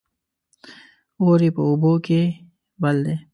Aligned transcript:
اور 1.21 1.39
يې 1.45 1.49
په 1.55 1.61
اوبو 1.69 1.93
کې 2.05 2.21
بل 2.81 2.97
دى 3.05 3.15